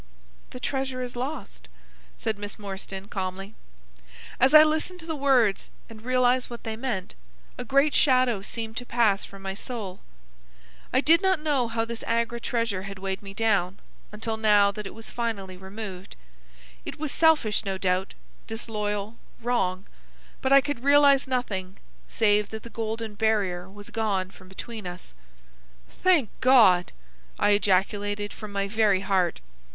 [0.49, 1.69] "The treasure is lost,"
[2.17, 3.53] said Miss Morstan, calmly.
[4.39, 7.13] As I listened to the words and realised what they meant,
[7.55, 9.99] a great shadow seemed to pass from my soul.
[10.91, 13.77] I did not know how this Agra treasure had weighed me down,
[14.11, 16.15] until now that it was finally removed.
[16.83, 18.15] It was selfish, no doubt,
[18.47, 19.85] disloyal, wrong,
[20.41, 21.77] but I could realise nothing
[22.09, 25.13] save that the golden barrier was gone from between us.
[25.87, 26.91] "Thank God!"
[27.37, 29.41] I ejaculated from my very heart.